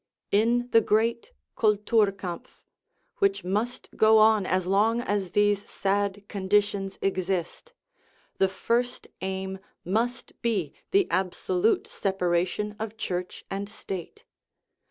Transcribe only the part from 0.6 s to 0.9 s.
the